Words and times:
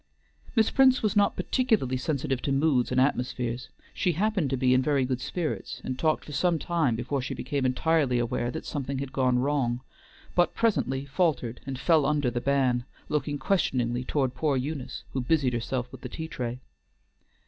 Miss 0.55 0.71
Prince 0.71 1.03
was 1.03 1.15
not 1.15 1.35
particularly 1.35 1.95
sensitive 1.95 2.41
to 2.41 2.51
moods 2.51 2.91
and 2.91 2.99
atmospheres; 2.99 3.69
she 3.93 4.13
happened 4.13 4.49
to 4.49 4.57
be 4.57 4.73
in 4.73 4.81
very 4.81 5.05
good 5.05 5.21
spirits, 5.21 5.79
and 5.83 5.99
talked 5.99 6.25
for 6.25 6.31
some 6.31 6.57
time 6.57 6.95
before 6.95 7.21
she 7.21 7.35
became 7.35 7.67
entirely 7.67 8.17
aware 8.17 8.49
that 8.49 8.65
something 8.65 8.97
had 8.97 9.13
gone 9.13 9.37
wrong, 9.37 9.81
but 10.33 10.55
presently 10.55 11.05
faltered, 11.05 11.61
and 11.67 11.77
fell 11.79 12.07
under 12.07 12.31
the 12.31 12.41
ban, 12.41 12.83
looking 13.09 13.37
questioningly 13.37 14.03
toward 14.03 14.33
poor 14.33 14.57
Eunice, 14.57 15.03
who 15.11 15.21
busied 15.21 15.53
herself 15.53 15.91
with 15.91 16.01
the 16.01 16.09
tea 16.09 16.27
tray. 16.27 16.61